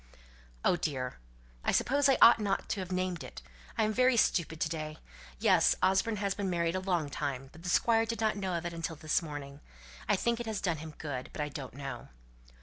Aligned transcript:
"Oh, 0.65 0.77
dear! 0.77 1.17
I 1.63 1.71
suppose 1.71 2.09
I 2.09 2.17
ought 2.23 2.39
not 2.39 2.67
to 2.69 2.79
have 2.79 2.91
named 2.91 3.23
it. 3.23 3.43
I'm 3.77 3.93
very 3.93 4.17
stupid 4.17 4.59
to 4.61 4.67
day. 4.67 4.97
Yes! 5.37 5.75
Osborne 5.83 6.15
has 6.15 6.33
been 6.33 6.49
married 6.49 6.73
a 6.73 6.79
long 6.79 7.07
time; 7.07 7.49
but 7.51 7.61
the 7.61 7.69
Squire 7.69 8.07
did 8.07 8.19
not 8.19 8.35
know 8.35 8.55
of 8.55 8.65
it 8.65 8.73
until 8.73 8.95
this 8.95 9.21
morning. 9.21 9.59
I 10.09 10.15
think 10.15 10.39
it 10.39 10.47
has 10.47 10.59
done 10.59 10.77
him 10.77 10.95
good. 10.97 11.29
But 11.33 11.41
I 11.43 11.49
don't 11.49 11.75
know." 11.75 12.07